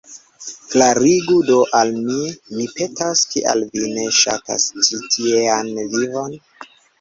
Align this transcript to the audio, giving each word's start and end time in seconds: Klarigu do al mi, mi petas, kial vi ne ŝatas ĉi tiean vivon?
Klarigu 0.69 1.35
do 1.49 1.57
al 1.79 1.91
mi, 2.07 2.23
mi 2.55 2.65
petas, 2.79 3.21
kial 3.35 3.61
vi 3.75 3.85
ne 3.99 4.07
ŝatas 4.21 4.67
ĉi 4.89 5.01
tiean 5.13 5.71
vivon? 5.93 6.35